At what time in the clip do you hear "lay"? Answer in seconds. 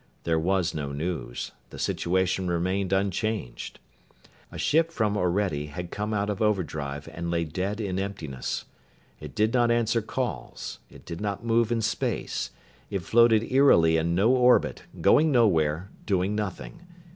7.29-7.43